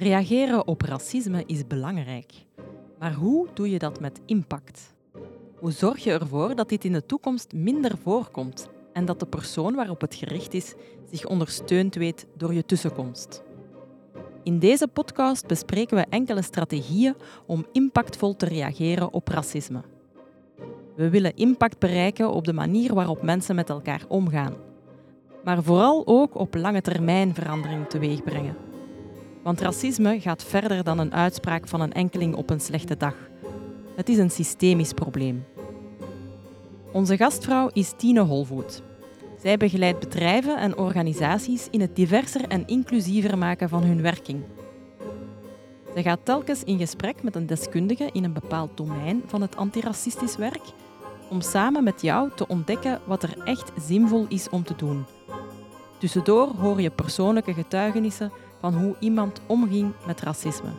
[0.00, 2.32] Reageren op racisme is belangrijk.
[2.98, 4.94] Maar hoe doe je dat met impact?
[5.56, 9.74] Hoe zorg je ervoor dat dit in de toekomst minder voorkomt en dat de persoon
[9.74, 10.74] waarop het gericht is
[11.10, 13.42] zich ondersteund weet door je tussenkomst?
[14.42, 17.14] In deze podcast bespreken we enkele strategieën
[17.46, 19.82] om impactvol te reageren op racisme.
[20.96, 24.54] We willen impact bereiken op de manier waarop mensen met elkaar omgaan,
[25.44, 28.67] maar vooral ook op lange termijn verandering teweeg brengen.
[29.48, 33.14] Want racisme gaat verder dan een uitspraak van een enkeling op een slechte dag.
[33.96, 35.44] Het is een systemisch probleem.
[36.92, 38.82] Onze gastvrouw is Tine Holvoet.
[39.42, 44.42] Zij begeleidt bedrijven en organisaties in het diverser en inclusiever maken van hun werking.
[45.92, 50.36] Zij gaat telkens in gesprek met een deskundige in een bepaald domein van het antiracistisch
[50.36, 50.64] werk
[51.30, 55.04] om samen met jou te ontdekken wat er echt zinvol is om te doen.
[55.98, 60.70] Tussendoor hoor je persoonlijke getuigenissen van hoe iemand omging met racisme.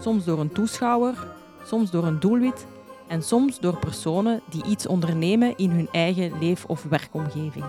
[0.00, 1.26] Soms door een toeschouwer,
[1.64, 2.66] soms door een doelwit
[3.08, 7.64] en soms door personen die iets ondernemen in hun eigen leef- of werkomgeving.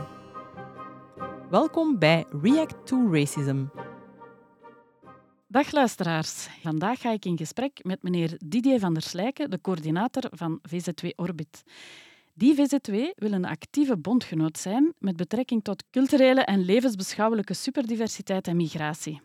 [1.49, 3.65] Welkom bij React to Racism.
[5.47, 6.47] Dag luisteraars.
[6.61, 11.07] Vandaag ga ik in gesprek met meneer Didier van der Slijken, de coördinator van VZ2
[11.15, 11.63] Orbit.
[12.35, 18.55] Die VZ2 wil een actieve bondgenoot zijn met betrekking tot culturele en levensbeschouwelijke superdiversiteit en
[18.55, 19.21] migratie.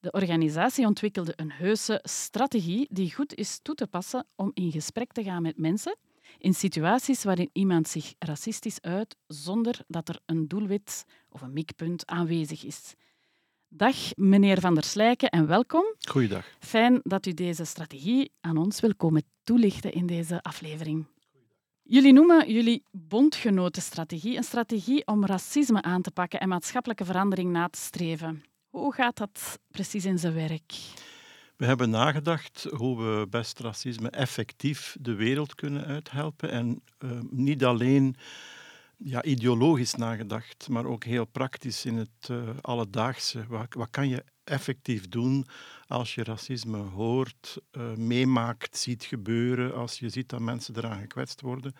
[0.00, 5.12] De organisatie ontwikkelde een heuse strategie die goed is toe te passen om in gesprek
[5.12, 5.96] te gaan met mensen
[6.38, 12.06] in situaties waarin iemand zich racistisch uit zonder dat er een doelwit of een mikpunt
[12.06, 12.94] aanwezig is.
[13.68, 15.84] Dag meneer Van der Slijken en welkom.
[16.08, 16.46] Goeiedag.
[16.58, 21.06] Fijn dat u deze strategie aan ons wil komen toelichten in deze aflevering.
[21.86, 27.68] Jullie noemen jullie bondgenotenstrategie een strategie om racisme aan te pakken en maatschappelijke verandering na
[27.68, 28.44] te streven.
[28.68, 30.72] Hoe gaat dat precies in zijn werk?
[31.56, 37.64] We hebben nagedacht hoe we best racisme effectief de wereld kunnen uithelpen en uh, niet
[37.64, 38.16] alleen
[38.96, 43.44] ja, ideologisch nagedacht, maar ook heel praktisch in het uh, alledaagse.
[43.48, 45.46] Wat, wat, kan je effectief doen
[45.86, 51.40] als je racisme hoort, uh, meemaakt, ziet gebeuren, als je ziet dat mensen eraan gekwetst
[51.40, 51.74] worden.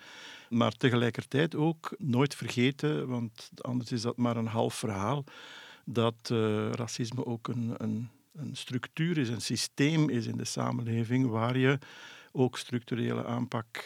[0.49, 5.23] Maar tegelijkertijd ook nooit vergeten, want anders is dat maar een half verhaal,
[5.85, 11.27] dat uh, racisme ook een, een, een structuur is, een systeem is in de samenleving
[11.27, 11.77] waar je
[12.31, 13.85] ook structurele aanpak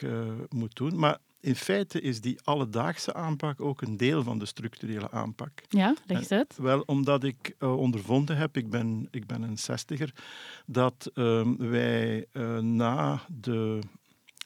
[0.50, 1.00] moet doen.
[1.00, 5.62] Maar in feite is die alledaagse aanpak ook een deel van de structurele aanpak.
[5.70, 6.58] Ja, leg uit.
[6.58, 10.14] Wel, omdat ik uh, ondervonden heb, ik ben, ik ben een zestiger,
[10.66, 13.80] dat uh, wij uh, na de,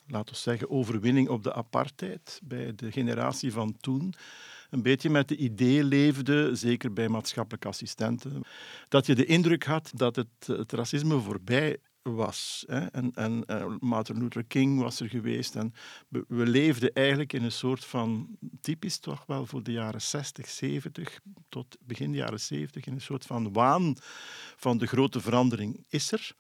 [0.08, 4.14] laten we zeggen, overwinning op de apartheid bij de generatie van toen,
[4.70, 8.42] een beetje met de idee leefde, zeker bij maatschappelijke assistenten,
[8.90, 12.64] dat je de indruk had dat het, het racisme voorbij was.
[12.68, 12.86] Hè.
[12.86, 15.56] En, en uh, Martin Luther King was er geweest.
[15.56, 15.74] En
[16.09, 21.19] we, leefden eigenlijk in een soort van, typisch toch wel voor de jaren 60, 70,
[21.50, 23.96] tot begin jaren 70, in een soort van waan
[24.56, 26.36] van de grote verandering is er.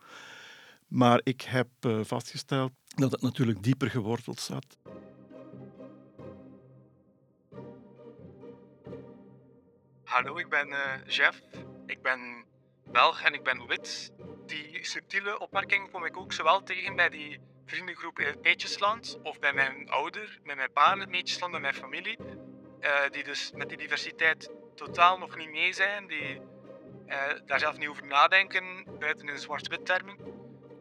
[0.87, 4.77] Maar ik heb uh, vastgesteld dat het natuurlijk dieper geworteld zat.
[10.03, 11.41] Hallo, ik ben uh, Jeff.
[11.85, 12.45] Ik ben
[12.91, 14.11] Belg en ik ben wit
[14.53, 19.39] die subtiele opmerking kom ik ook zowel tegen bij die vriendengroep in het Meetjesland of
[19.39, 22.17] bij mijn ouder, met mijn pa in het Meetjesland, bij mijn familie.
[22.19, 26.41] Uh, die dus met die diversiteit totaal nog niet mee zijn, die
[27.07, 30.17] uh, daar zelf niet over nadenken, buiten in zwart-wit termen.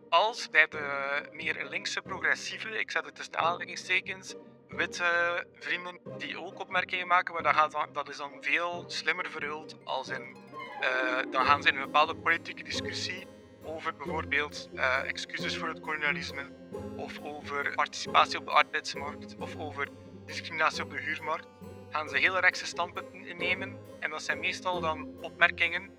[0.08, 4.34] Als bij de meer linkse progressieve, ik zet het tussen aanhalingstekens,
[4.68, 9.76] witte vrienden die ook opmerkingen maken, maar dat, gaat, dat is dan veel slimmer verhuld
[9.84, 10.36] als in,
[10.80, 13.26] uh, dan gaan ze in een bepaalde politieke discussie
[13.64, 16.50] over bijvoorbeeld uh, excuses voor het kolonialisme,
[16.96, 19.88] of over participatie op de arbeidsmarkt, of over
[20.26, 21.46] discriminatie op de huurmarkt,
[21.90, 23.78] gaan ze hele rechtse standpunten innemen.
[24.00, 25.90] En dat zijn meestal dan opmerkingen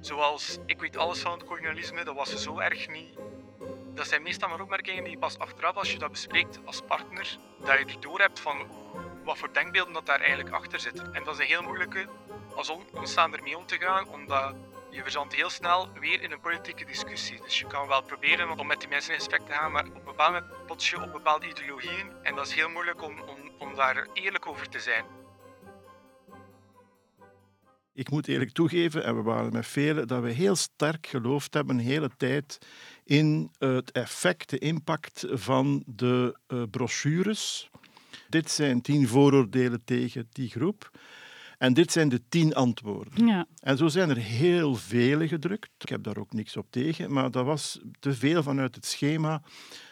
[0.00, 3.18] zoals ik weet alles van het kolonialisme, dat was zo erg niet.
[3.94, 7.78] Dat zijn meestal maar opmerkingen die pas achteraf, als je dat bespreekt als partner, dat
[7.78, 8.66] je die door hebt van
[9.24, 11.14] wat voor denkbeelden dat daar eigenlijk achter zitten.
[11.14, 12.06] En dat is een heel moeilijke
[12.54, 14.54] als ontstaan ermee om te gaan, omdat
[14.96, 17.40] je verzandt heel snel weer in een politieke discussie.
[17.42, 19.94] Dus je kan wel proberen om met die mensen in gesprek te gaan, maar op
[19.94, 20.42] een bepaald
[20.94, 22.10] op bepaalde ideologieën.
[22.22, 25.04] En dat is heel moeilijk om, om, om daar eerlijk over te zijn.
[27.94, 31.76] Ik moet eerlijk toegeven, en we waren met velen, dat we heel sterk geloofd hebben
[31.76, 32.58] de hele tijd
[33.04, 37.70] in het effect, de impact van de uh, brochures.
[38.28, 40.90] Dit zijn tien vooroordelen tegen die groep.
[41.58, 43.26] En dit zijn de tien antwoorden.
[43.26, 43.46] Ja.
[43.60, 45.70] En zo zijn er heel vele gedrukt.
[45.78, 49.42] Ik heb daar ook niks op tegen, maar dat was te veel vanuit het schema.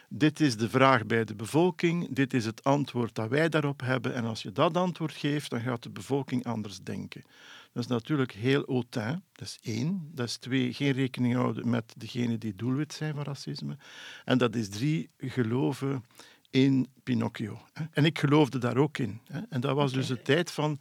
[0.09, 4.15] Dit is de vraag bij de bevolking, dit is het antwoord dat wij daarop hebben.
[4.15, 7.25] En als je dat antwoord geeft, dan gaat de bevolking anders denken.
[7.73, 10.11] Dat is natuurlijk heel hautain, dat is één.
[10.13, 13.77] Dat is twee, geen rekening houden met degenen die doelwit zijn van racisme.
[14.25, 16.05] En dat is drie, geloven
[16.51, 17.59] in Pinocchio.
[17.91, 19.21] En ik geloofde daar ook in.
[19.49, 20.79] En dat was dus de tijd van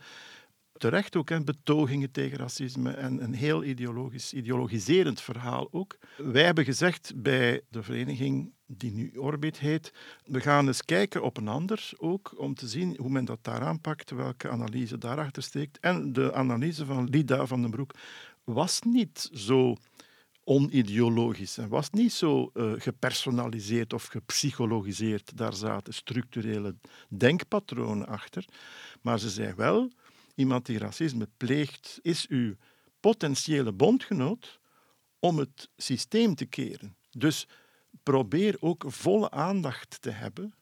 [0.84, 5.98] terecht ook hè, betogingen tegen racisme en een heel ideologisch, ideologiserend verhaal ook.
[6.18, 9.94] Wij hebben gezegd bij de vereniging die nu Orbit heet,
[10.26, 13.62] we gaan eens kijken op een ander ook, om te zien hoe men dat daar
[13.62, 15.80] aanpakt, welke analyse daarachter steekt.
[15.80, 17.94] En de analyse van Lida van den Broek
[18.44, 19.76] was niet zo
[20.44, 25.38] onideologisch en was niet zo uh, gepersonaliseerd of gepsychologiseerd.
[25.38, 26.76] Daar zaten structurele
[27.10, 28.46] denkpatronen achter.
[29.02, 29.92] Maar ze zei wel,
[30.36, 32.56] iemand die racisme pleegt, is uw
[33.00, 34.60] potentiële bondgenoot
[35.20, 36.96] om het systeem te keren.
[37.12, 37.48] Dus
[38.04, 40.54] probeer ook volle aandacht te hebben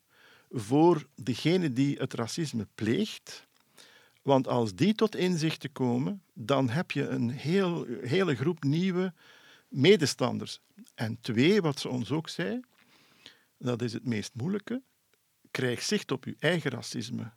[0.50, 3.47] voor degene die het racisme pleegt.
[4.21, 9.13] Want als die tot inzichten komen, dan heb je een heel, hele groep nieuwe
[9.67, 10.59] medestanders.
[10.95, 12.59] En twee, wat ze ons ook zei,
[13.57, 14.81] dat is het meest moeilijke,
[15.51, 17.31] krijg zicht op je eigen racisme.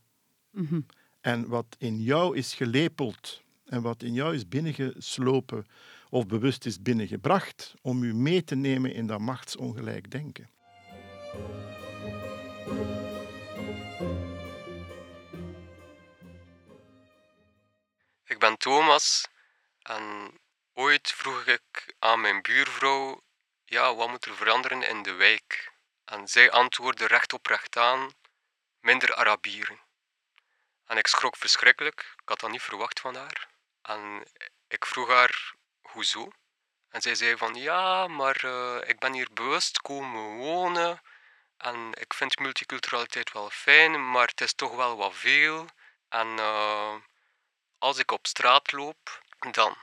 [0.51, 0.81] Mhm.
[1.25, 5.67] En wat in jou is gelepeld en wat in jou is binnengeslopen
[6.11, 10.50] of bewust is binnengebracht, om u mee te nemen in dat machtsongelijk denken.
[18.25, 19.29] Ik ben Thomas
[19.82, 20.32] en
[20.73, 23.20] ooit vroeg ik aan mijn buurvrouw:
[23.65, 25.73] ja, wat moet er veranderen in de wijk?
[26.05, 28.11] En zij antwoordde recht op recht aan:
[28.81, 29.84] minder Arabieren.
[30.87, 32.15] En ik schrok verschrikkelijk.
[32.23, 33.49] Ik had dat niet verwacht van haar.
[33.83, 34.27] En
[34.69, 36.33] ik vroeg haar, hoezo?
[36.89, 41.03] En zij zei van, ja, maar uh, ik ben hier bewust komen wonen.
[41.57, 45.67] En ik vind multiculturaliteit wel fijn, maar het is toch wel wat veel.
[46.09, 46.95] En uh,
[47.79, 49.77] als ik op straat loop, dan.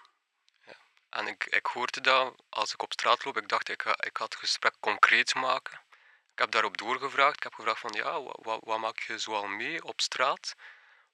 [0.66, 0.74] Ja.
[1.10, 4.24] En ik, ik hoorde dat, als ik op straat loop, ik dacht, ik ik ga
[4.24, 5.80] het gesprek concreet maken.
[6.32, 7.36] Ik heb daarop doorgevraagd.
[7.36, 10.56] Ik heb gevraagd van, ja, wat, wat maak je zoal mee op straat?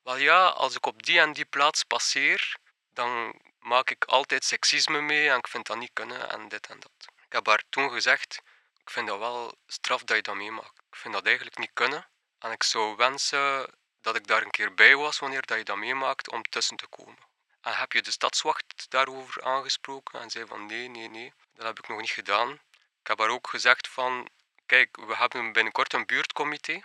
[0.08, 2.58] Wel ja, als ik op die en die plaats passeer,
[2.94, 6.80] dan maak ik altijd seksisme mee en ik vind dat niet kunnen en dit en
[6.80, 7.08] dat.
[7.26, 8.42] Ik heb haar toen gezegd,
[8.82, 10.80] ik vind dat wel straf dat je dat meemaakt.
[10.90, 12.08] Ik vind dat eigenlijk niet kunnen
[12.40, 15.78] en ik zou wensen dat ik daar een keer bij was wanneer dat je dat
[15.78, 17.20] meemaakt om tussen te komen.
[17.62, 21.80] En heb je de stadswacht daarover aangesproken en zei van nee, nee, nee, dat heb
[21.80, 22.52] ik nog niet gedaan.
[23.02, 24.30] Ik heb haar ook gezegd van,
[24.66, 26.82] kijk, we hebben binnenkort een buurtcomité.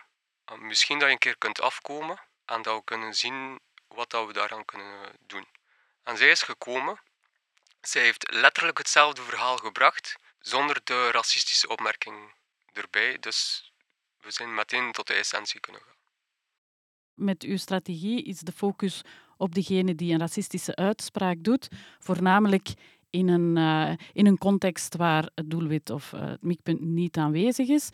[0.56, 4.32] Misschien dat je een keer kunt afkomen en dat we kunnen zien wat dat we
[4.32, 5.46] daaraan kunnen doen.
[6.02, 7.00] En zij is gekomen.
[7.80, 12.34] Zij heeft letterlijk hetzelfde verhaal gebracht, zonder de racistische opmerking
[12.72, 13.18] erbij.
[13.20, 13.72] Dus
[14.20, 15.94] we zijn meteen tot de essentie kunnen gaan.
[17.14, 19.02] Met uw strategie is de focus
[19.36, 22.68] op degene die een racistische uitspraak doet, voornamelijk
[23.10, 27.68] in een, uh, in een context waar het doelwit of uh, het mikpunt niet aanwezig
[27.68, 27.90] is.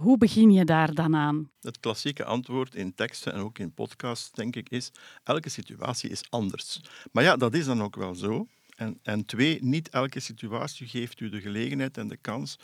[0.00, 1.50] Hoe begin je daar dan aan?
[1.60, 4.90] Het klassieke antwoord in teksten en ook in podcasts, denk ik, is
[5.24, 6.80] elke situatie is anders.
[7.12, 8.46] Maar ja, dat is dan ook wel zo.
[8.76, 12.58] En, en twee, niet elke situatie geeft u de gelegenheid en de kans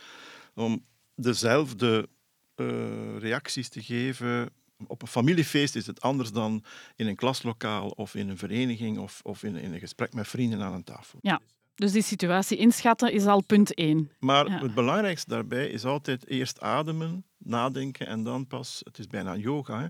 [0.55, 0.85] om
[1.15, 2.09] dezelfde
[2.57, 4.51] uh, reacties te geven.
[4.87, 6.65] Op een familiefeest is het anders dan
[6.97, 10.63] in een klaslokaal of in een vereniging of, of in, in een gesprek met vrienden
[10.63, 11.19] aan een tafel.
[11.23, 11.41] Ja.
[11.77, 14.11] Dus die situatie inschatten is al punt één.
[14.19, 14.59] Maar Ja.
[14.59, 19.81] het belangrijkste daarbij is altijd eerst ademen, nadenken en dan pas, het is bijna yoga,
[19.81, 19.87] hè?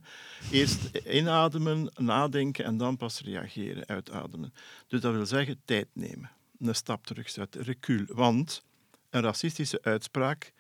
[0.59, 4.53] eerst inademen, nadenken en dan pas reageren, uitademen.
[4.87, 8.05] Dus dat wil zeggen tijd nemen, een stap terugzetten, recul.
[8.07, 8.63] Want
[9.11, 10.53] een racistische uitspraak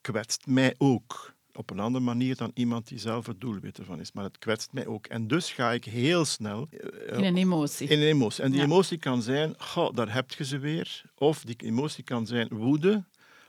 [0.00, 1.34] kwetst mij ook.
[1.54, 4.12] Op een andere manier dan iemand die zelf het doelwit ervan is.
[4.12, 5.06] Maar het kwetst mij ook.
[5.06, 7.88] En dus ga ik heel snel eh, In een emotie.
[7.88, 8.42] in een emotie.
[8.44, 8.64] En die Ja.
[8.66, 11.02] emotie kan zijn, goh, daar heb je ze weer.
[11.14, 13.04] Of die emotie kan zijn woede.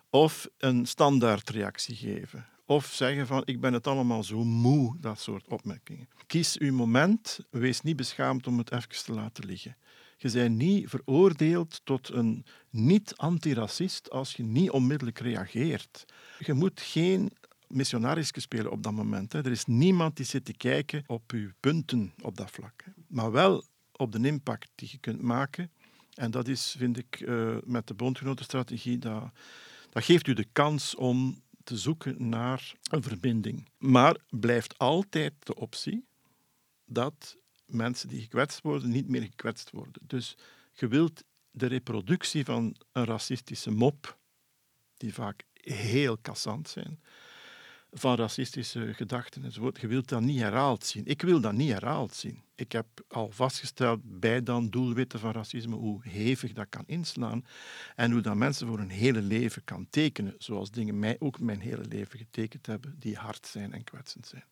[0.09, 2.45] Of een standaardreactie geven.
[2.65, 6.07] Of zeggen van, ik ben het allemaal zo moe, dat soort opmerkingen.
[6.27, 7.39] Kies uw moment.
[7.49, 9.77] Wees niet beschaamd om het even te laten liggen.
[10.17, 16.05] Je bent niet veroordeeld tot een niet-antiracist als je niet onmiddellijk reageert.
[16.39, 17.31] Je moet geen
[17.73, 19.33] missionaris spelen op dat moment.
[19.33, 22.83] Er is niemand die zit te kijken op uw punten op dat vlak.
[23.07, 25.71] Maar wel op de impact die je kunt maken.
[26.13, 29.31] En dat is, vind ik, eh, met de bondgenotenstrategie, dat,
[29.89, 33.69] dat geeft u de kans om te zoeken naar een verbinding.
[33.77, 36.05] Maar blijft altijd de optie
[36.85, 40.01] dat mensen die gekwetst worden niet meer gekwetst worden.
[40.07, 40.37] Dus
[40.73, 44.17] je wilt de reproductie van een racistische mop,
[44.97, 46.99] die vaak heel kassant zijn,
[47.93, 49.81] van racistische gedachten enzovoort.
[49.81, 51.05] Je wilt dat niet herhaald zien.
[51.05, 52.41] Ik wil dat niet herhaald zien.
[52.55, 57.45] Ik heb al vastgesteld bij dan doelwitten van racisme hoe hevig dat kan inslaan
[57.95, 61.59] en hoe dat mensen voor hun hele leven kan tekenen, zoals dingen mij ook mijn
[61.59, 64.43] hele leven getekend hebben, die hard zijn en kwetsend zijn.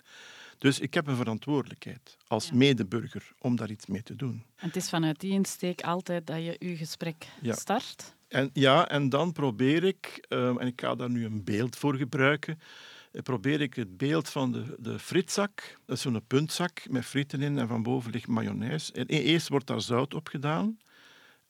[0.58, 2.56] Dus ik heb een verantwoordelijkheid als Ja.
[2.56, 4.44] medeburger om daar iets mee te doen.
[4.56, 7.54] En het is vanuit die insteek altijd dat je je gesprek Ja.
[7.54, 8.16] start.
[8.28, 11.96] En, ja, en dan probeer ik, ehm, en ik ga daar nu een beeld voor
[11.96, 12.60] gebruiken,
[13.12, 17.58] probeer ik het beeld van de, de frietzak, dat is zo'n puntzak met frieten in
[17.58, 18.94] en van boven ligt mayonaise.
[18.94, 20.78] En e- eerst wordt daar zout op gedaan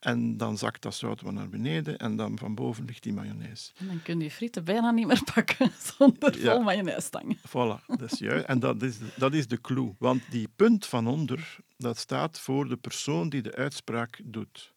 [0.02, 3.72] en dan zakt dat zout wat naar beneden en dan van boven ligt die mayonaise.
[3.78, 7.38] En dan kun je frieten bijna niet meer pakken zonder vol mayonaise stangen.
[7.38, 8.46] Voilà, dat is juist.
[8.46, 9.96] En dat is, de, dat is de clue.
[9.98, 14.71] Want die punt van onder, dat staat voor de persoon die de uitspraak doet.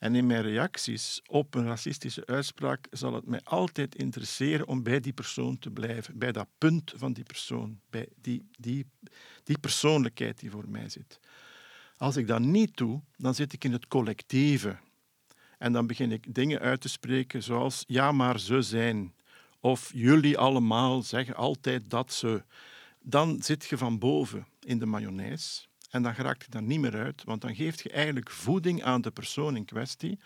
[0.00, 5.00] En in mijn reacties op een racistische uitspraak zal het mij altijd interesseren om bij
[5.00, 8.86] die persoon te blijven, bij dat punt van die persoon, bij die, die,
[9.44, 11.20] die persoonlijkheid die voor mij zit.
[11.96, 14.78] Als ik dat niet doe, dan zit ik in het collectieve.
[15.58, 19.14] En dan begin ik dingen uit te spreken zoals ja, maar ze zijn.
[19.58, 22.44] Of jullie allemaal zeggen altijd dat ze.
[23.02, 26.96] Dan zit je van boven in de mayonaise en dan raakt je daar niet meer
[26.96, 30.18] uit, want dan geeft je eigenlijk voeding aan de persoon in kwestie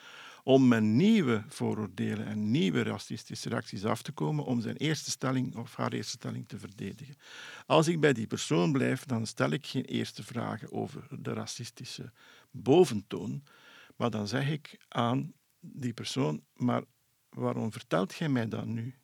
[0.43, 5.57] om met nieuwe vooroordelen en nieuwe racistische reacties af te komen om zijn eerste stelling
[5.57, 7.17] of haar eerste stelling te verdedigen.
[7.67, 12.13] Als ik bij die persoon blijf, dan stel ik geen eerste vragen over de racistische
[12.51, 13.43] boventoon,
[13.97, 16.83] maar dan zeg ik aan die persoon, maar
[17.29, 18.95] waarom vertelt jij mij dat nu?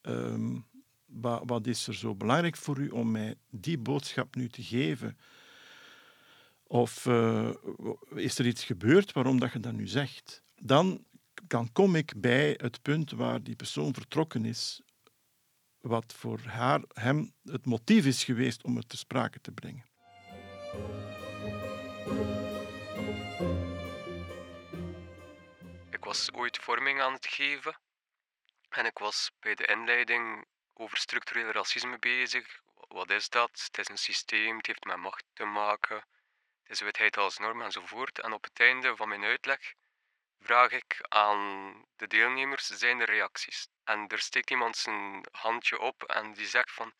[0.00, 0.58] Ehm,
[1.20, 5.18] wat, is er zo belangrijk voor u om mij die boodschap nu te geven?
[6.66, 7.50] Of eh,
[8.14, 10.42] is er iets gebeurd waarom dat je dat nu zegt?
[10.56, 11.04] Dan,
[11.42, 14.80] dan kom ik bij het punt waar die persoon vertrokken is,
[15.80, 19.84] wat voor haar, hem het motief is geweest om het ter sprake te brengen.
[25.90, 27.78] Ik was ooit vorming aan het geven
[28.68, 32.60] en ik was bij de inleiding over structureel racisme bezig.
[32.74, 33.50] Wat is dat?
[33.66, 35.96] Het is een systeem, het heeft met macht te maken,
[36.62, 38.20] het is witheid als norm enzovoort.
[38.20, 39.74] En op het einde van mijn uitleg
[40.40, 43.68] vraag ik aan de deelnemers, zijn er reacties?
[43.84, 46.92] En er steekt iemand zijn handje op en die zegt van,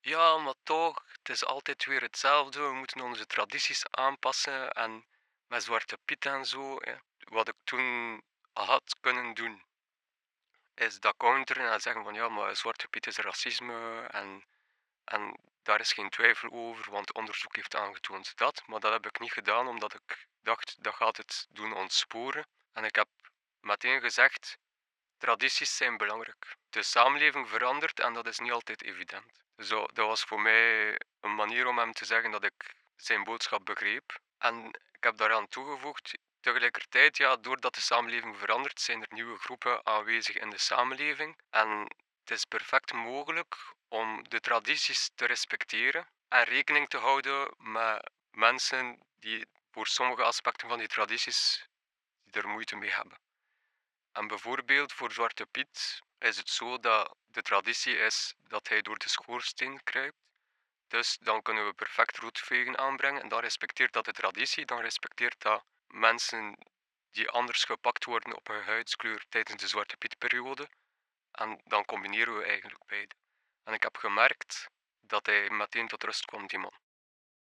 [0.00, 5.06] ja, maar toch, het is altijd weer hetzelfde, we moeten onze tradities aanpassen en
[5.46, 6.76] met Zwarte Piet en zo.
[6.80, 7.02] ja.
[7.18, 8.22] Wat ik toen
[8.52, 9.62] had kunnen doen,
[10.82, 14.44] is dat counteren en zeggen van ja, maar Zwarte Piet is racisme en,
[15.04, 18.62] en daar is geen twijfel over, want onderzoek heeft aangetoond dat.
[18.66, 22.46] Maar dat heb ik niet gedaan, omdat ik dacht, dat gaat het doen ontsporen.
[22.72, 23.08] En ik heb
[23.60, 24.58] meteen gezegd,
[25.18, 26.56] tradities zijn belangrijk.
[26.70, 29.40] De samenleving verandert en dat is niet altijd evident.
[29.58, 30.88] Zo, dat was voor mij
[31.20, 34.18] een manier om hem te zeggen dat ik zijn boodschap begreep.
[34.38, 36.12] En ik heb daaraan toegevoegd,
[36.42, 41.40] tegelijkertijd, ja, doordat de samenleving verandert, zijn er nieuwe groepen aanwezig in de samenleving.
[41.50, 41.68] En
[42.20, 49.00] het is perfect mogelijk om de tradities te respecteren en rekening te houden met mensen
[49.18, 51.66] die voor sommige aspecten van die tradities
[52.30, 53.18] er moeite mee hebben.
[54.12, 58.98] En bijvoorbeeld voor Zwarte Piet is het zo dat de traditie is dat hij door
[58.98, 60.16] de schoorsteen kruipt.
[60.88, 65.40] Dus dan kunnen we perfect roetvegen aanbrengen en dan respecteert dat de traditie, dan respecteert
[65.40, 66.56] dat mensen
[67.10, 70.68] die anders gepakt worden op hun huidskleur tijdens de Zwarte Piet-periode.
[71.30, 73.14] En dan combineren we eigenlijk beide.
[73.64, 74.70] En ik heb gemerkt
[75.00, 76.72] dat hij meteen tot rust kwam, die man.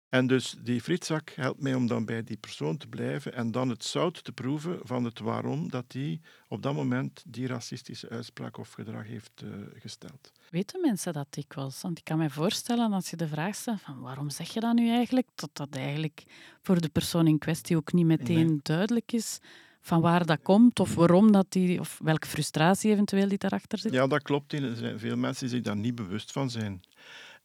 [0.08, 3.68] En dus die frietzak helpt mij om dan bij die persoon te blijven en dan
[3.68, 8.58] het zout te proeven van het waarom dat die op dat moment die racistische uitspraak
[8.58, 9.48] of gedrag heeft eh,
[9.80, 10.32] gesteld.
[10.50, 11.82] Weten mensen dat dikwijls?
[11.82, 14.74] Want ik kan me voorstellen als je de vraag stelt van waarom zeg je dat
[14.74, 16.24] nu eigenlijk, dat dat eigenlijk
[16.62, 18.60] voor de persoon in kwestie ook niet meteen Nee.
[18.62, 19.38] duidelijk is
[19.80, 23.92] van waar dat komt of waarom dat die, of welke frustratie eventueel die daarachter zit.
[23.92, 24.52] Ja, dat klopt.
[24.52, 26.80] Er zijn veel mensen die zich daar niet bewust van zijn.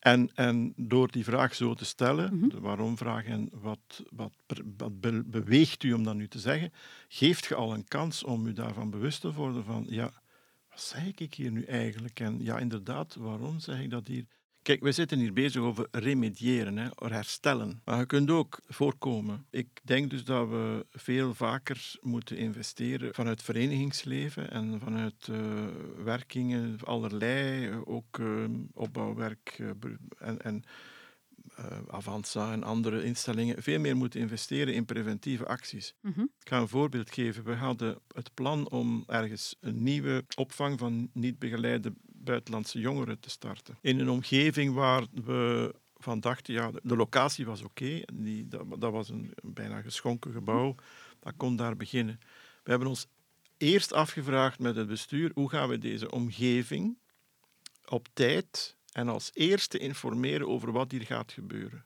[0.04, 2.48] En, en door die vraag zo te stellen, Mhm.
[2.50, 4.34] de waarom-vraag en wat, wat,
[4.78, 6.72] wat be- beweegt u om dat nu te zeggen,
[7.08, 10.12] geeft je al een kans om u daarvan bewust te worden van, ja,
[10.70, 12.20] wat zeg ik hier nu eigenlijk?
[12.20, 14.26] En ja, inderdaad, waarom zeg ik dat hier?
[14.64, 17.82] Kijk, we zitten hier bezig over remediëren, hè, over herstellen.
[17.86, 19.46] Maar je kunt ook voorkomen.
[19.50, 25.38] Ik denk dus dat we veel vaker moeten investeren vanuit verenigingsleven en vanuit eh,
[26.04, 28.44] werkingen allerlei, eh, ook eh,
[28.74, 29.62] opbouwwerk
[30.18, 30.64] en, en
[31.88, 35.96] Avanza en andere instellingen veel meer moeten investeren in preventieve acties.
[36.02, 36.22] Mhm.
[36.22, 37.44] Ik ga een voorbeeld geven.
[37.44, 41.94] We hadden het plan om ergens een nieuwe opvang van niet begeleide
[42.24, 43.78] buitenlandse jongeren te starten.
[43.82, 48.02] In een omgeving waar we van dachten, ja, de locatie was oké.
[48.46, 50.76] dat, dat was een, bijna geschonken gebouw.
[51.20, 52.20] Dat kon daar beginnen.
[52.64, 53.08] We hebben ons
[53.58, 56.98] eerst afgevraagd met het bestuur hoe gaan we deze omgeving
[57.86, 61.86] op tijd en als eerste informeren over wat hier gaat gebeuren.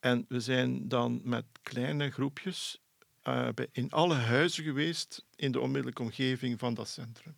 [0.00, 2.80] En we zijn dan met kleine groepjes
[3.24, 7.36] uh, in alle huizen geweest in de onmiddellijke omgeving van dat centrum.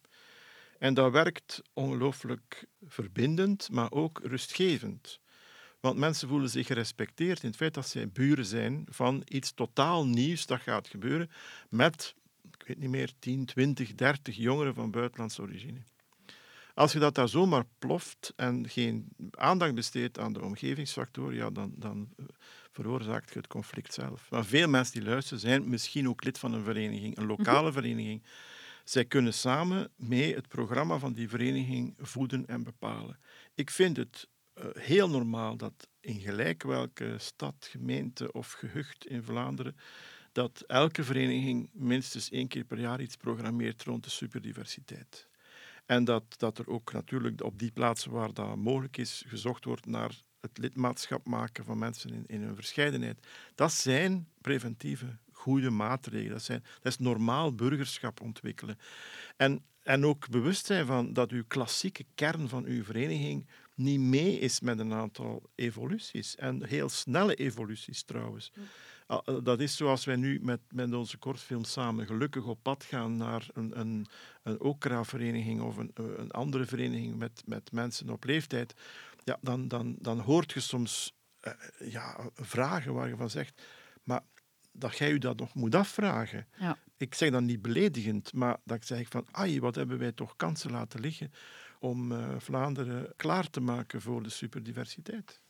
[0.80, 5.20] En dat werkt ongelooflijk verbindend, maar ook rustgevend.
[5.80, 10.06] Want mensen voelen zich gerespecteerd in het feit dat zij buren zijn van iets totaal
[10.06, 11.30] nieuws dat gaat gebeuren
[11.68, 12.14] met,
[12.58, 15.80] ik weet niet meer, 10, 20, 30 jongeren van buitenlandse origine.
[16.74, 21.72] Als je dat daar zomaar ploft en geen aandacht besteedt aan de omgevingsfactoren, ja, dan,
[21.76, 22.08] dan
[22.72, 24.30] veroorzaakt je het conflict zelf.
[24.30, 27.72] Maar veel mensen die luisteren zijn misschien ook lid van een vereniging, een lokale mhm.
[27.72, 28.22] vereniging.
[28.90, 33.18] Zij kunnen samen mee het programma van die vereniging voeden en bepalen.
[33.54, 39.22] Ik vind het uh, heel normaal dat in gelijk welke stad, gemeente of gehucht in
[39.22, 39.76] Vlaanderen
[40.32, 45.28] dat elke vereniging minstens één keer per jaar iets programmeert rond de superdiversiteit.
[45.86, 49.86] En dat, dat er ook natuurlijk op die plaatsen waar dat mogelijk is, gezocht wordt
[49.86, 53.26] naar het lidmaatschap maken van mensen in, in hun verscheidenheid.
[53.54, 56.32] Dat zijn preventieve goede maatregelen.
[56.32, 58.78] Dat, zijn, dat is normaal burgerschap ontwikkelen.
[59.36, 64.38] En, en ook bewust zijn van dat uw klassieke kern van uw vereniging niet mee
[64.38, 66.36] is met een aantal evoluties.
[66.36, 68.52] En heel snelle evoluties trouwens.
[69.06, 72.84] Ah, eh, dat is zoals wij nu met, met onze kortfilm samen gelukkig op pad
[72.84, 74.06] gaan naar een, een,
[74.42, 78.74] een OKRA-vereniging of een, een andere vereniging met, met mensen op leeftijd.
[79.24, 81.52] Ja, dan, dan, dan hoort je soms uh,
[81.90, 83.62] ja, vragen waar je van zegt,
[84.72, 86.46] dat jij u dat nog moet afvragen.
[86.58, 86.76] Ja.
[86.96, 90.36] Ik zeg dan niet beledigend, maar dat ik zeg van, ai, wat hebben wij toch
[90.36, 91.32] kansen laten liggen
[91.78, 95.42] om uh, Vlaanderen klaar te maken voor de superdiversiteit.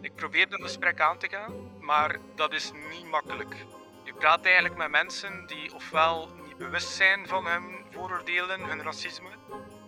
[0.00, 3.56] Ik probeerde een gesprek aan te gaan, maar dat is niet makkelijk.
[4.04, 9.30] Je praat eigenlijk met mensen die ofwel niet bewust zijn van hun vooroordelen, hun racisme,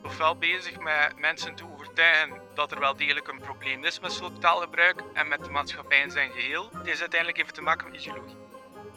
[0.06, 5.02] ofwel bezig met mensen te overtuigen dat er wel degelijk een probleem is met taalgebruik
[5.12, 6.70] en met de maatschappij in zijn geheel.
[6.72, 8.36] Het is uiteindelijk even te maken met ideologie.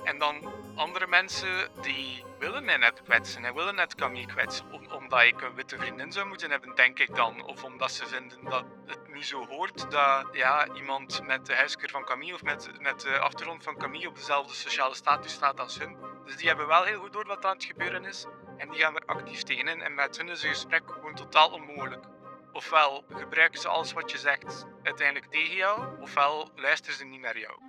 [0.03, 4.91] En dan andere mensen die willen mij net kwetsen en willen net Camille kwetsen.
[4.91, 7.43] omdat ik een witte vriendin zou moeten hebben, denk ik dan.
[7.43, 11.89] Of omdat ze vinden dat het niet zo hoort dat ja, iemand met de huiskeur
[11.89, 15.79] van Camille of met, met de achtergrond van Camille op dezelfde sociale status staat als
[15.79, 15.97] hun.
[16.25, 18.25] Dus die hebben wel heel goed door wat aan het gebeuren is.
[18.59, 19.81] En die gaan er actief tegen in.
[19.81, 22.05] En met hun is een gesprek gewoon totaal onmogelijk.
[22.53, 27.39] Ofwel gebruiken ze alles wat je zegt uiteindelijk tegen jou, ofwel luisteren ze niet naar
[27.39, 27.59] jou.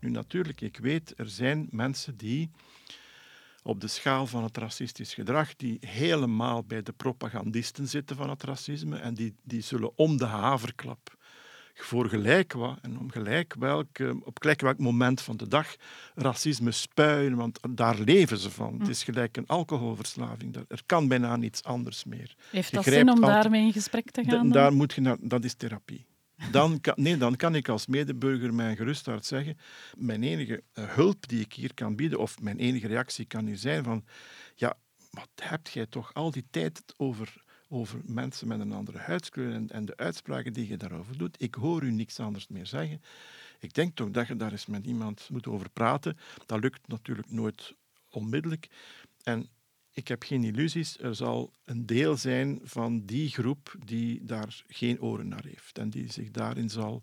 [0.00, 2.50] Nu natuurlijk, ik weet, er zijn mensen die
[3.62, 8.42] op de schaal van het racistisch gedrag, die helemaal bij de propagandisten zitten van het
[8.42, 11.15] racisme en die, die zullen om de haverklap
[11.82, 15.74] voor gelijk wat en om gelijk welk, op gelijk welk moment van de dag
[16.14, 18.78] racisme spuien, want daar leven ze van.
[18.78, 20.56] Het is gelijk een alcoholverslaving.
[20.68, 22.34] Er kan bijna niets anders meer.
[22.50, 24.50] Heeft dat zin om daarmee in gesprek te gaan?
[24.50, 26.06] Daar moet je naar, dat is therapie.
[26.50, 29.58] Dan kan, nee, dan kan ik als medeburger mijn gerusthart zeggen,
[29.96, 33.56] mijn enige eh, hulp die ik hier kan bieden, of mijn enige reactie kan nu
[33.56, 34.04] zijn van,
[34.54, 34.76] ja,
[35.10, 39.70] wat heb jij toch al die tijd over, over mensen met een andere huidskleur en,
[39.70, 41.42] en de uitspraken die je daarover doet.
[41.42, 43.02] Ik hoor u niks anders meer zeggen.
[43.58, 46.18] Ik denk toch dat je daar eens met iemand moet over praten.
[46.46, 47.74] Dat lukt natuurlijk nooit
[48.10, 48.68] onmiddellijk.
[49.22, 49.48] En
[49.92, 50.98] ik heb geen illusies.
[51.00, 55.90] Er zal een deel zijn van die groep die daar geen oren naar heeft en
[55.90, 57.02] die zich daarin zal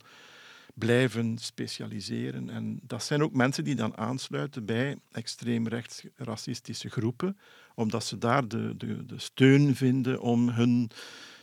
[0.74, 2.50] blijven specialiseren.
[2.50, 7.38] En dat zijn ook mensen die dan aansluiten bij extreemrechts racistische groepen,
[7.76, 10.90] omdat ze daar de, de, de steun vinden om hun,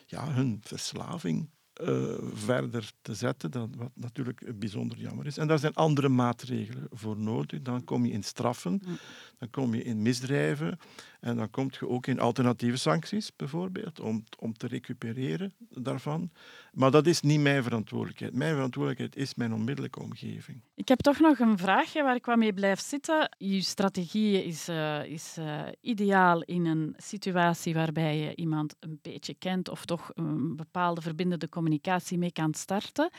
[0.06, 1.48] ja, hun verslaving
[1.82, 5.36] uh, verder te zetten, dat, wat natuurlijk bijzonder jammer is.
[5.36, 7.62] En daar zijn andere maatregelen voor nodig.
[7.62, 8.82] Dan kom je in straffen,
[9.40, 10.78] dan kom je in misdrijven
[11.20, 16.30] en dan kom je ook in alternatieve sancties, bijvoorbeeld, om, om te recupereren daarvan.
[16.72, 18.34] Maar dat is niet mijn verantwoordelijkheid.
[18.34, 20.62] Mijn verantwoordelijkheid is mijn onmiddellijke omgeving.
[20.74, 23.28] Ik heb toch nog een vraagje waar ik wat mee blijf zitten.
[23.38, 29.34] Je strategie is, uh, is uh, ideaal in een situatie waarbij je iemand een beetje
[29.34, 33.10] kent of toch een bepaalde verbindende communicatie mee kan starten.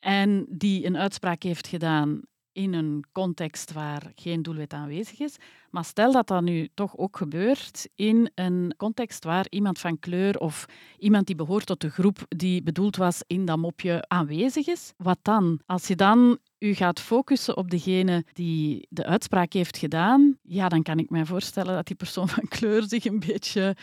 [0.00, 2.20] En die een uitspraak heeft gedaan
[2.54, 5.36] in een context waar geen doelwit aanwezig is.
[5.70, 10.38] Maar stel dat dat nu toch ook gebeurt in een context waar iemand van kleur
[10.38, 10.66] of
[10.98, 14.92] iemand die behoort tot de groep die bedoeld was in dat mopje aanwezig is.
[14.96, 15.60] Wat dan?
[15.66, 20.82] Als je dan u gaat focussen op degene die de uitspraak heeft gedaan, ja, dan
[20.82, 23.76] kan ik mij voorstellen dat die persoon van kleur zich een beetje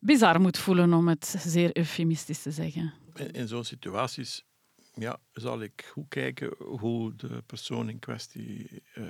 [0.00, 2.92] bizar moet voelen, om het zeer eufemistisch te zeggen.
[3.14, 4.44] In, in zo'n situaties
[4.92, 9.04] ja, zal ik goed kijken hoe de persoon in kwestie, uh,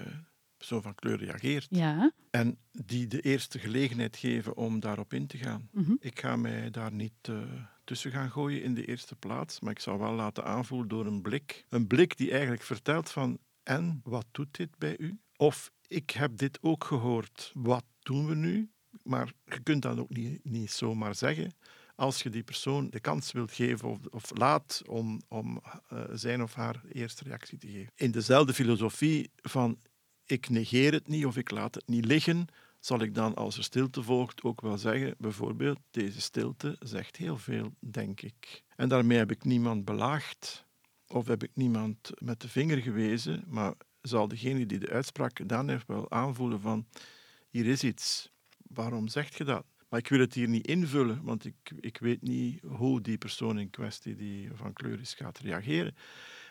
[0.56, 1.66] persoon van kleur, reageert.
[1.70, 2.12] Ja.
[2.30, 5.68] En die de eerste gelegenheid geven om daarop in te gaan.
[5.72, 5.94] Mhm.
[6.00, 7.42] Ik ga mij daar niet uh,
[7.84, 11.22] tussen gaan gooien in de eerste plaats, maar ik zal wel laten aanvoelen door een
[11.22, 11.64] blik.
[11.68, 15.18] Een blik die eigenlijk vertelt van, en wat doet dit bij u?
[15.36, 18.70] Of ik heb dit ook gehoord, wat doen we nu?
[19.02, 21.52] Maar je kunt dat ook niet, niet zomaar zeggen
[22.00, 25.60] als je die persoon de kans wilt geven of, of laat om, om
[25.92, 27.92] uh, zijn of haar eerste reactie te geven.
[27.94, 29.78] In dezelfde filosofie van
[30.24, 32.46] ik negeer het niet of ik laat het niet liggen,
[32.78, 37.38] zal ik dan als er stilte volgt ook wel zeggen, bijvoorbeeld, deze stilte zegt heel
[37.38, 38.62] veel, denk ik.
[38.76, 40.64] En daarmee heb ik niemand belaagd
[41.06, 45.68] of heb ik niemand met de vinger gewezen, maar zal degene die de uitspraak gedaan
[45.68, 46.86] heeft wel aanvoelen van,
[47.50, 48.30] hier is iets.
[48.68, 49.64] Waarom zegt je dat?
[49.90, 53.58] Maar ik wil het hier niet invullen, want ik, ik weet niet hoe die persoon
[53.58, 55.94] in kwestie die van kleur is gaat reageren.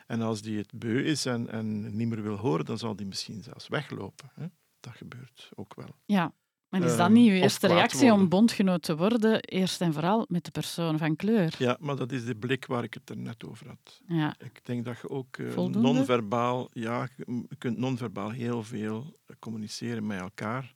[0.08, 3.06] En als die het beu is en, en niet meer wil horen, dan zal die
[3.06, 4.32] misschien zelfs weglopen.
[4.34, 4.46] Hè?
[4.80, 5.96] Dat gebeurt ook wel.
[6.06, 6.34] Ja,
[6.70, 10.26] maar is dat Ehm, niet uw eerste reactie om bondgenoot te worden, eerst en vooral
[10.30, 11.56] met de persoon van kleur?
[11.58, 14.02] Ja, maar dat is de blik waar ik het er net over had.
[14.08, 14.36] Ja.
[14.40, 20.20] Ik denk dat je ook eh, non-verbaal, ja, je kunt non-verbaal heel veel communiceren met
[20.20, 20.74] elkaar.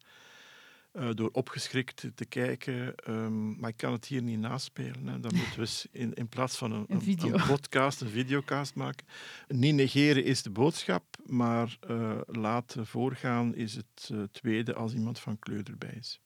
[0.94, 2.96] Eh, door opgeschrikt te kijken.
[2.96, 5.08] ehm, maar ik kan het hier niet naspelen.
[5.08, 5.20] Hè.
[5.20, 7.34] Dan moeten we eens in, in plaats van een, Een video.
[7.34, 9.06] een podcast, een videocast maken.
[9.48, 15.20] Niet negeren is de boodschap, maar eh, laten voorgaan is het eh, tweede als iemand
[15.20, 16.20] van kleur erbij is.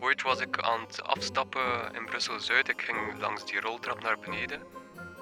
[0.00, 2.68] Ooit was ik aan het afstappen in Brussel-Zuid.
[2.68, 4.60] Ik ging langs die roltrap naar beneden.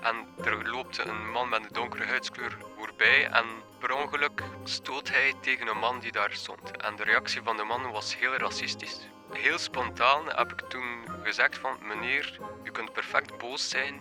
[0.02, 3.26] En er loopt een man met een donkere huidskleur voorbij.
[3.26, 3.44] En
[3.86, 6.76] per ongeluk stoot hij tegen een man die daar stond.
[6.76, 8.98] En de reactie van de man was heel racistisch.
[9.32, 11.76] Heel spontaan heb ik toen gezegd van...
[11.82, 14.00] Meneer, u kunt perfect boos zijn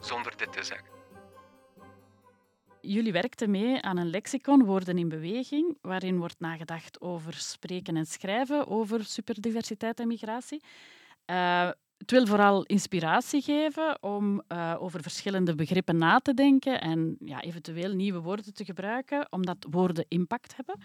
[0.00, 0.86] zonder dit te zeggen.
[2.80, 8.06] Jullie werkten mee aan een lexicon Woorden in Beweging, waarin wordt nagedacht over spreken en
[8.06, 10.62] schrijven, over superdiversiteit en migratie.
[11.24, 11.70] Eh,
[12.04, 17.40] het wil vooral inspiratie geven om eh, over verschillende begrippen na te denken en ja,
[17.40, 20.78] eventueel nieuwe woorden te gebruiken, omdat woorden impact hebben.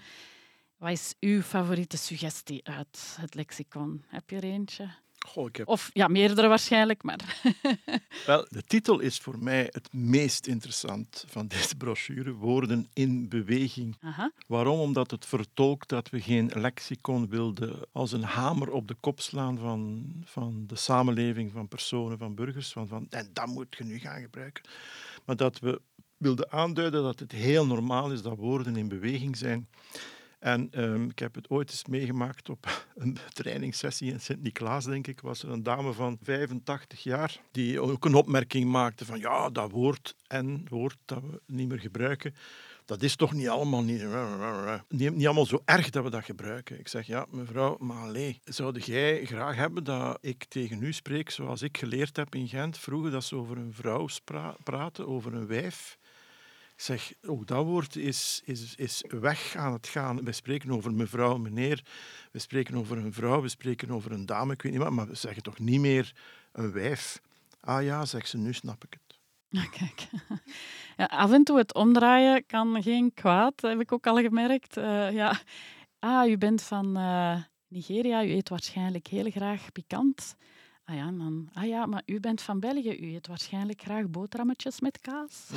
[0.78, 4.04] Wat is uw favoriete suggestie uit het lexicon?
[4.08, 4.90] Heb je er eentje?
[5.30, 7.42] Goh, ik heb Of ja, meerdere waarschijnlijk, maar...
[8.26, 13.98] Wel, de titel is voor mij het meest interessant van deze brochure, Woorden in beweging.
[14.02, 14.32] Aha.
[14.48, 14.80] Waarom?
[14.80, 19.58] Omdat het vertolkt dat we geen lexicon wilden als een hamer op de kop slaan
[19.58, 22.72] van, van de samenleving, van personen, van burgers.
[22.72, 24.64] Van, van, en dat moet je nu gaan gebruiken.
[25.26, 25.82] Maar dat we
[26.18, 29.68] wilden aanduiden dat het heel normaal is dat woorden in beweging zijn.
[30.40, 35.22] En ehm, ik heb het ooit eens meegemaakt op een trainingssessie in Sint-Niklaas, denk ik.
[35.22, 39.72] Was er een dame van 85 jaar die ook een opmerking maakte van ja, dat
[39.72, 42.34] woord en woord dat we niet meer gebruiken,
[42.90, 44.06] dat is toch niet allemaal niet,
[44.88, 46.80] niet, allemaal zo erg dat we dat gebruiken.
[46.80, 51.30] Ik zeg ja, mevrouw, maar allee, zou jij graag hebben dat ik tegen u spreek
[51.30, 54.08] zoals ik geleerd heb in Gent vroeger, dat ze over een vrouw
[54.64, 55.98] praten, over een wijf?
[56.82, 60.24] Zeg, ook dat woord is, is, is weg aan het gaan.
[60.24, 61.84] We spreken over mevrouw, meneer.
[62.32, 64.92] We spreken over een vrouw, we spreken over een dame, ik weet niet wat.
[64.92, 66.14] Maar we zeggen toch niet meer
[66.52, 67.22] een wijf.
[67.60, 69.20] Ah ja, zegt ze, nu snap ik het.
[69.48, 70.08] Ja, kijk.
[70.98, 74.78] Ja, af en toe het omdraaien kan geen kwaad, heb ik ook al gemerkt.
[74.78, 75.40] Eh, ja.
[76.00, 77.38] Ah, u bent van eh,
[77.68, 80.36] Nigeria, u eet waarschijnlijk heel graag pikant.
[80.90, 84.80] Ah ja, dan, ah ja, maar u bent van België, u eet waarschijnlijk graag boterhammetjes
[84.80, 85.50] met kaas.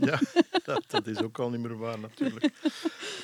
[0.00, 0.18] Ja,
[0.64, 2.52] dat, dat is ook al niet meer waar natuurlijk.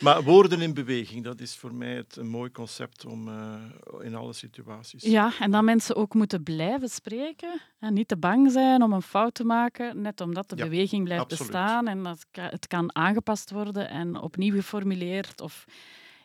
[0.01, 3.55] Maar woorden in beweging, dat is voor mij het, een mooi concept om eh,
[4.01, 5.03] in alle situaties.
[5.03, 9.03] Ja, en dat mensen ook moeten blijven spreken en niet te bang zijn om een
[9.03, 11.53] fout te maken, net omdat de Ja, beweging blijft absoluut.
[11.53, 15.65] bestaan en dat het kan aangepast worden en opnieuw geformuleerd of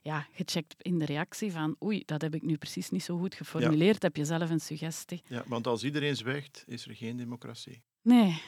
[0.07, 3.35] ja, gecheckt in de reactie van oei, dat heb ik nu precies niet zo goed
[3.35, 5.21] geformuleerd, heb je zelf een suggestie.
[5.27, 7.83] Ja, want als iedereen zwijgt, is er geen democratie.
[8.01, 8.41] Nee,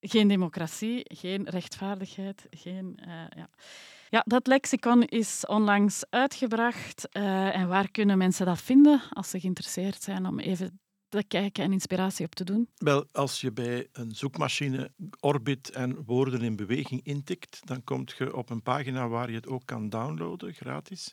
[0.00, 2.96] geen democratie, geen rechtvaardigheid, geen...
[2.96, 3.48] eh, ja.
[4.08, 7.08] ja, dat lexicon is onlangs uitgebracht.
[7.08, 11.64] eh, en waar kunnen mensen dat vinden als ze geïnteresseerd zijn om even te kijken
[11.64, 12.68] en inspiratie op te doen?
[12.76, 14.90] Wel, als je bij een zoekmachine
[15.20, 19.46] Orbit en woorden in beweging intikt, dan kom je op een pagina waar je het
[19.46, 21.12] ook kan downloaden, gratis.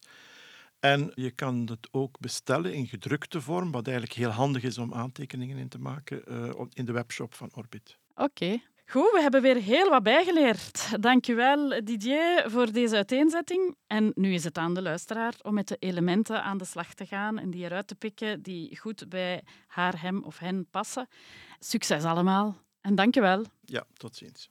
[0.79, 4.93] En je kan het ook bestellen in gedrukte vorm, wat eigenlijk heel handig is om
[4.93, 7.97] aantekeningen in te maken uh, in de webshop van Orbit.
[8.15, 8.62] Oké.
[8.88, 11.02] Goed, we hebben weer heel wat bijgeleerd.
[11.02, 13.76] Dankjewel Didier voor deze uiteenzetting.
[13.88, 17.06] En nu is het aan de luisteraar om met de elementen aan de slag te
[17.06, 21.08] gaan en die eruit te pikken die goed bij haar, hem of hen passen.
[21.60, 23.45] Succes allemaal en dankjewel.
[23.62, 24.50] Ja, tot ziens.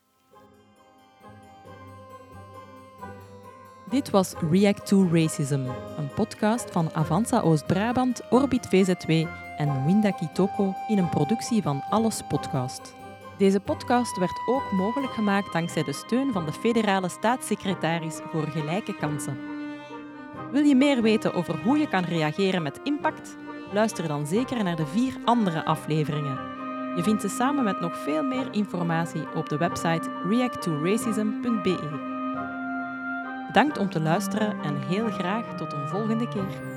[3.89, 9.09] Dit was React to Racism, een podcast van Avanza Oost-Brabant, Orbit VZW
[9.57, 13.04] en Winda Kitoko in een productie van Alles Podcast.
[13.37, 18.95] Deze podcast werd ook mogelijk gemaakt dankzij de steun van de federale staatssecretaris voor gelijke
[18.95, 19.37] kansen.
[20.51, 23.35] Wil je meer weten over hoe je kan reageren met impact?
[23.73, 26.39] Luister dan zeker naar de vier andere afleveringen.
[26.95, 32.03] Je vindt ze samen met nog veel meer informatie op de website reacttoracism.be.
[33.47, 36.74] Bedankt om te luisteren en heel graag tot een volgende keer.